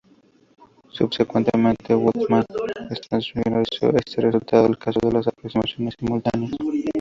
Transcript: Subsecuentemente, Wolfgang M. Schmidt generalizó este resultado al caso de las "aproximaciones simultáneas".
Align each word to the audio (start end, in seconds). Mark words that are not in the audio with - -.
Subsecuentemente, 0.91 1.93
Wolfgang 1.95 2.43
M. 2.49 2.95
Schmidt 2.95 3.23
generalizó 3.35 3.95
este 3.95 4.19
resultado 4.21 4.65
al 4.65 4.79
caso 4.79 4.99
de 4.99 5.11
las 5.11 5.27
"aproximaciones 5.27 5.93
simultáneas". 5.99 6.49